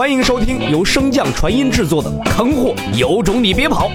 [0.00, 3.90] 欢迎收听由升降传音制作的《坑货有种你别跑》，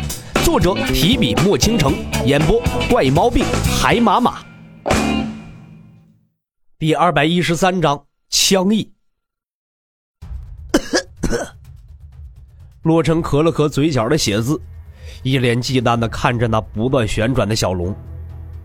[0.45, 1.95] 作者提笔墨倾城，
[2.27, 3.43] 演播怪毛病
[3.81, 4.45] 海马马。
[6.77, 8.93] 第二百一十三章枪意。
[12.83, 14.61] 洛尘咳了咳嘴角的血渍，
[15.23, 17.95] 一脸忌惮的看着那不断旋转的小龙，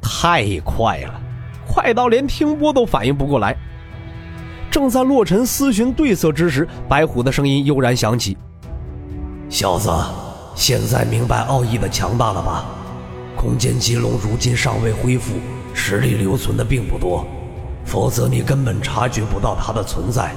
[0.03, 1.19] 太快了，
[1.67, 3.57] 快到连听波都反应不过来。
[4.81, 8.35] 正在洛尘思寻对策之时，白虎的声音悠然响起
[9.51, 9.91] ：“小子，
[10.55, 12.65] 现在明白奥义的强大了吧？
[13.37, 15.35] 空间棘龙如今尚未恢复，
[15.75, 17.27] 实力留存的并不多，
[17.85, 20.35] 否则你根本察觉不到它的存在。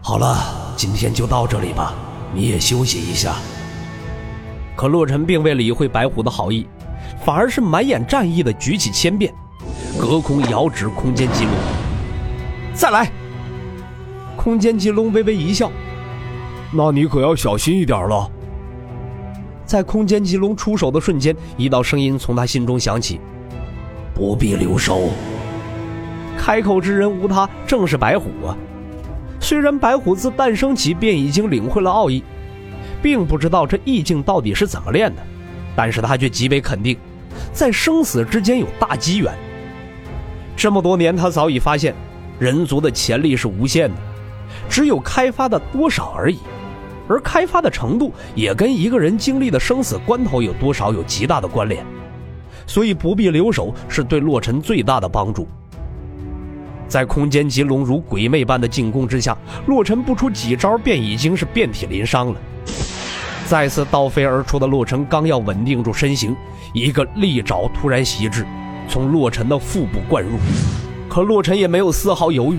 [0.00, 1.92] 好了，今天就到这里吧，
[2.32, 3.34] 你也休息一下。”
[4.74, 6.66] 可洛尘并未理会白虎的好意，
[7.26, 9.30] 反而是满眼战意的举起千变，
[10.00, 11.52] 隔空遥指空间棘龙。
[12.78, 13.10] 再来！
[14.36, 15.68] 空间棘龙微微一笑，
[16.72, 18.30] 那你可要小心一点了。
[19.66, 23.20] 在空间棘龙出手的瞬间，一道声音从他心中响起
[24.14, 25.08] ：“不必留手。”
[26.38, 28.56] 开口之人无他，正是白虎啊。
[29.40, 32.22] 虽然白虎自诞生起便已经领会了奥义，
[33.02, 35.22] 并不知道这意境到底是怎么练的，
[35.74, 36.96] 但是他却极为肯定，
[37.52, 39.34] 在生死之间有大机缘。
[40.56, 41.92] 这么多年，他早已发现。
[42.38, 43.96] 人族的潜力是无限的，
[44.68, 46.38] 只有开发的多少而已，
[47.08, 51.84] 而开发的程度也跟一个人经历的生死关头有多少有极大的关联，
[52.66, 55.48] 所以不必留手是对洛尘最大的帮助。
[56.86, 59.36] 在空间棘龙如鬼魅般的进攻之下，
[59.66, 62.40] 洛尘不出几招便已经是遍体鳞伤了。
[63.46, 66.36] 再次倒飞而出的洛尘刚要稳定住身形，
[66.72, 68.46] 一个利爪突然袭至，
[68.88, 70.38] 从洛尘的腹部灌入。
[71.08, 72.58] 可洛尘也没有丝毫犹豫，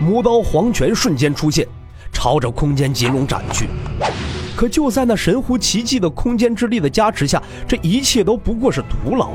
[0.00, 1.66] 魔刀黄泉瞬间出现，
[2.12, 3.66] 朝着空间棘龙斩去。
[4.56, 9.32] 可就在那神乎其技的空间之力的加持下，这一切都不过是徒劳。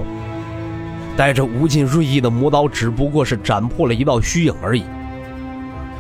[1.16, 4.84] 带着无尽锐意的魔刀只不过是斩破了一道虚影而已。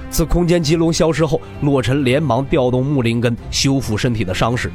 [0.10, 4.72] 自空间棘龙消失后，洛尘连忙调动木灵根修复身体的伤势，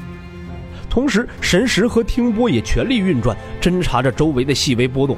[0.90, 5.16] 同时神识和听波也全力运转，侦查着周围的细微波动。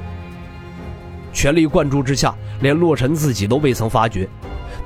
[1.33, 4.29] 全力灌注之下，连洛尘自己都未曾发觉，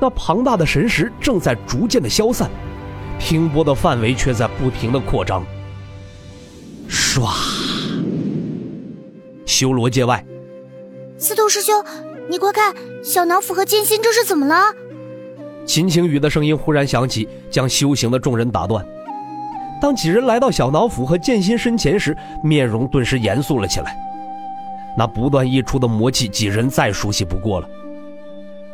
[0.01, 2.51] 那庞大的神识正在逐渐的消散，
[3.19, 5.45] 听波的范围却在不停的扩张。
[6.89, 7.31] 唰！
[9.45, 10.25] 修罗界外，
[11.17, 11.85] 司徒师兄，
[12.29, 14.73] 你快看，小脑斧和剑心这是怎么了？
[15.67, 18.87] 秦晴雨的声音忽然响起，将修行的众人打断。
[19.83, 23.97] 当几人来到小脑斧和剑心身前时，面容顿时严肃了起来。
[24.99, 27.69] 那不断溢出的魔气，几人再熟悉不过了。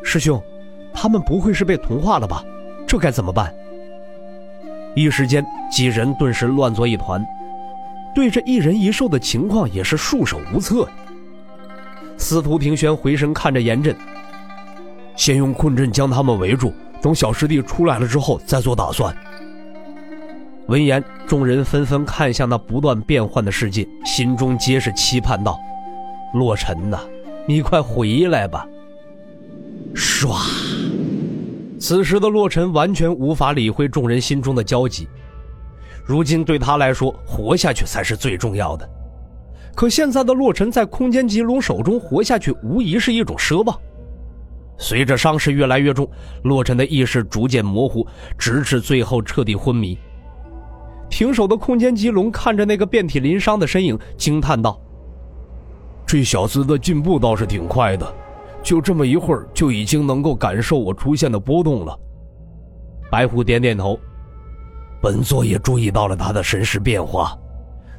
[0.02, 0.42] 师兄，
[0.94, 2.42] 他们不会是被同化了吧？
[2.86, 3.54] 这该怎么办？
[4.96, 7.22] 一时间，几人顿时乱作一团，
[8.14, 10.88] 对这一人一兽的情况也是束手无策。
[12.16, 13.94] 司徒庭轩回身看着严阵，
[15.16, 19.14] 先用困阵将他们围住，等小师弟出来了之后再做打算。
[20.68, 25.60] 闻言，众人纷纷看向那不断变换的世界，心中皆是期盼道。
[26.34, 26.98] 洛尘呐，
[27.46, 28.66] 你快回来吧！
[29.94, 30.36] 唰，
[31.78, 35.06] 此时的洛尘完全无法理会众人心中的焦急。
[36.04, 38.86] 如今对他来说，活下去才是最重要的。
[39.76, 43.80] 可现在的洛尘在空间棘龙手中活下去，无疑是一种奢望。
[44.76, 46.08] 随着伤势越来越重，
[46.42, 48.04] 洛尘的意识逐渐模糊，
[48.36, 49.96] 直至最后彻底昏迷。
[51.08, 54.80] 停手的空间棘龙看着那个遍体鳞伤的身影，惊叹道。
[56.06, 58.14] 这小子的进步倒是挺快的，
[58.62, 61.98] 就这么一会儿就已经能够感受我出现的波动了。
[63.10, 63.98] 白虎点点头，
[65.00, 67.36] 本座也注意到了他的神识变化，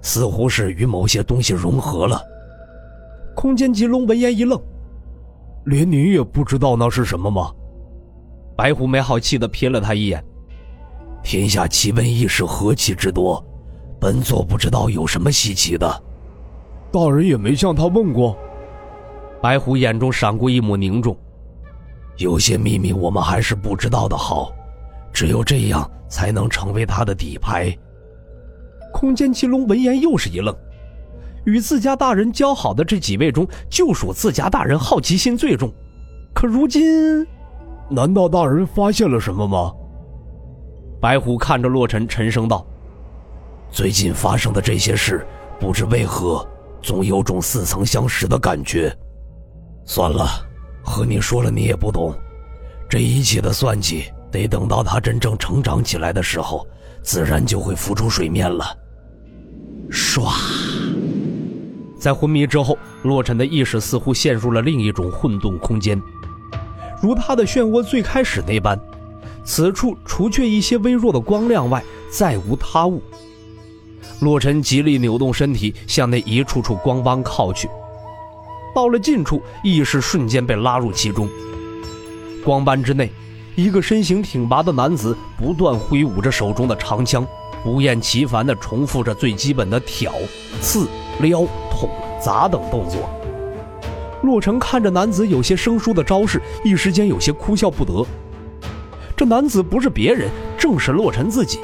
[0.02, 2.22] 似乎是与某些东西融合了。
[3.36, 4.62] 空间棘龙闻言一愣，
[5.66, 7.52] 连你也不知道那是什么吗？
[8.56, 10.24] 白虎没好气的瞥了他一眼，
[11.22, 13.46] 天下奇闻异事何其之多，
[14.00, 16.04] 本座不知道有什么稀奇的。
[16.96, 18.38] 大人也没向他问过。
[19.42, 21.14] 白虎眼中闪过一抹凝重，
[22.16, 24.54] 有些秘密我们还是不知道的好，
[25.12, 27.78] 只有这样才能成为他的底牌。
[28.94, 30.56] 空间奇龙闻言又是一愣，
[31.44, 35.70] 与自家大人交好的这几位中，就属自家大人好奇心最重。
[36.34, 37.28] 可如今，
[37.90, 39.70] 难道大人发现了什么吗？
[41.02, 42.66] 白虎看着洛尘，沉声道
[43.70, 45.28] ：“最近发生的这些事，
[45.60, 46.48] 不知为何。”
[46.86, 48.96] 总有种似曾相识的感觉。
[49.86, 50.28] 算了，
[50.84, 52.14] 和你说了你也不懂，
[52.88, 56.66] 这一切的算计得等到他真正成长起来的时候，
[57.02, 58.64] 自然就会浮出水面了。
[59.90, 60.32] 唰，
[62.00, 66.00] 在昏迷之后，洛尘的意识似乎陷入了另一种混沌空间，
[67.02, 68.80] 如他的漩涡最开始那般，
[69.44, 73.02] 此处除却一些微弱的光亮外，再无他物。
[74.22, 77.70] 洛尘极力扭动身体，向那一处处光斑靠去。
[78.74, 81.30] 到了近处，意识瞬间被拉入其中。
[82.44, 83.12] 光斑之内，
[83.56, 87.26] 一个身形挺拔的男子不断挥舞着手中的长枪，
[87.64, 90.12] 不厌其烦地重复着最基本的挑、
[90.62, 90.88] 刺、
[91.20, 91.90] 撩、捅、
[92.22, 93.10] 砸等动作。
[94.24, 98.06] 洛尘看着男子有些生疏的招式，一时间有些哭笑不得。
[99.16, 101.60] 这男子不是别人，正是洛尘自己。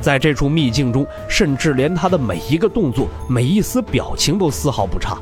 [0.00, 5.18] 在这处秘境中，甚至连他的每一个动作、每一丝表情都丝毫不差。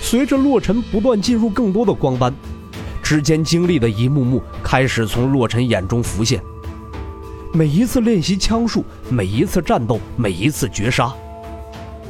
[0.00, 2.34] 随着洛尘不断进入更多的光斑，
[3.02, 6.40] 之间经历的一幕幕开始从洛尘眼中浮现。
[7.52, 11.12] 每一次练习枪术，每一次战斗，每一次绝杀，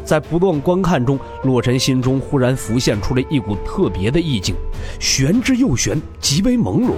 [0.05, 4.55] 在不断观看中，洛尘心中忽然浮现出了一股特别的意境，
[4.99, 6.93] 玄之又玄，极为朦胧。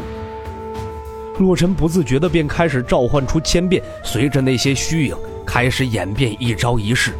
[1.38, 7.12] 洛尘不自觉地便开始召唤出千变，随着那些虚影开始演变一招一式。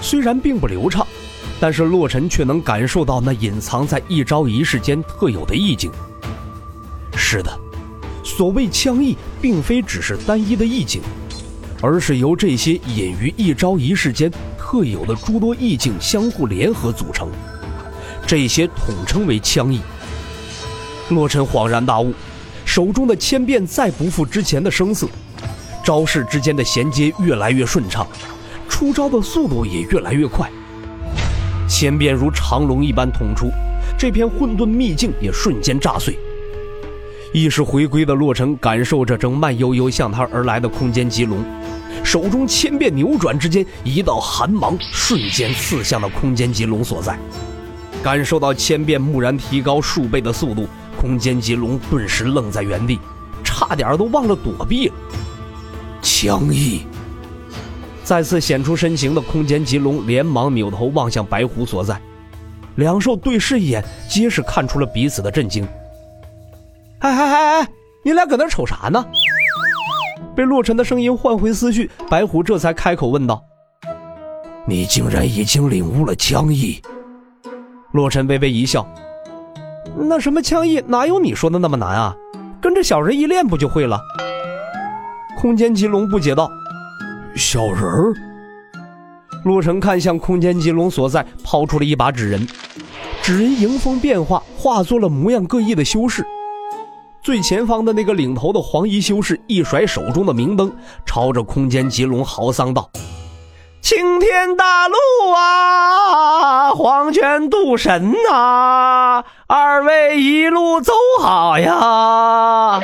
[0.00, 1.06] 虽然并不流畅，
[1.60, 5.90] 但是洛尘却能感受到那隐藏在一招一式间特有的意境。
[7.14, 7.50] 是的，
[8.24, 11.02] 所谓枪意，并非只是单一的意境，
[11.82, 17.28] 而是由这些隐于一招一式间特有的诸多意境相互联合组成，
[18.26, 19.80] 这些统称为枪意。
[21.10, 22.14] 洛尘恍然大悟。
[22.76, 25.08] 手中的千变再不复之前的生涩，
[25.82, 28.06] 招式之间的衔接越来越顺畅，
[28.68, 30.46] 出招的速度也越来越快。
[31.66, 33.50] 千变如长龙一般捅出，
[33.96, 36.18] 这片混沌秘境也瞬间炸碎。
[37.32, 41.42] 意识回归的洛尘感受着正慢悠悠向他而来的空间棘龙，
[42.04, 47.18] 手中千变扭转之间，一道寒芒瞬间刺向了空间棘龙所在。
[48.02, 50.68] 感受到千变蓦然提高数倍的速度。
[51.00, 52.98] 空间棘龙顿时愣在原地，
[53.44, 54.94] 差点都忘了躲避了。
[56.02, 56.82] 枪意
[58.04, 62.00] 再次显出身形的空间棘龙连忙扭头望向白狐所在，
[62.76, 65.66] 两兽对视一眼，皆是看出了彼此的震惊。
[67.00, 67.68] 哎哎哎哎，
[68.04, 69.04] 你俩搁那瞅啥呢？
[70.34, 73.42] 被洛尘的声音唤回思绪，白狐这才开口问道
[74.66, 76.80] ：“你竟然已经领悟了枪意？”
[77.92, 78.86] 洛尘微微一笑。
[79.98, 82.14] 那什么枪意哪有你说的那么难啊？
[82.60, 84.00] 跟着小人一练不就会了？
[85.38, 86.50] 空间棘龙不解道
[87.36, 88.14] ：“小人儿。”
[89.44, 92.46] 洛尘看向空间棘龙所在，抛出了一把纸人，
[93.22, 96.26] 纸人迎风变化，化作了模样各异的修士。
[97.22, 100.72] 最前方的那个领头的黄衣修士一甩手中的明灯，
[101.04, 102.90] 朝着空间棘龙嚎丧道。
[103.80, 104.96] 青天大路
[105.32, 112.80] 啊，黄泉渡神呐，二位一路走好呀！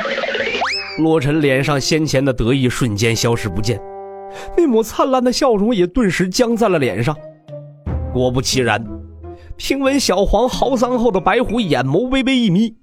[0.97, 3.81] 洛尘脸上先前的得意瞬间消失不见，
[4.55, 7.13] 那抹灿烂的笑容也顿时僵在了脸上。
[8.13, 8.81] 果不其然，
[9.57, 12.73] 听闻小黄嚎丧后的白虎眼眸微微一眯：“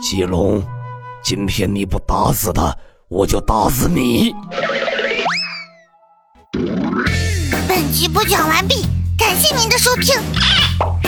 [0.00, 0.62] 棘龙，
[1.24, 2.72] 今天你不打死他，
[3.08, 4.32] 我就打死你。”
[7.68, 8.86] 本集播讲完毕，
[9.18, 10.14] 感谢您的收听。